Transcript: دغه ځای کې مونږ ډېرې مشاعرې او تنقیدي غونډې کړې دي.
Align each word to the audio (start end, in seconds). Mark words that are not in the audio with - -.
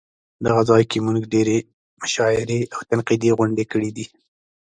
دغه 0.45 0.61
ځای 0.69 0.83
کې 0.91 0.97
مونږ 1.05 1.19
ډېرې 1.33 1.57
مشاعرې 2.01 2.59
او 2.75 2.79
تنقیدي 2.89 3.29
غونډې 3.37 3.65
کړې 3.71 3.89
دي. 3.97 4.05